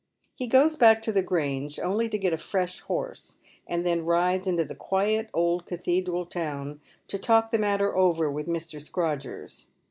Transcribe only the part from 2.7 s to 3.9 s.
horse, and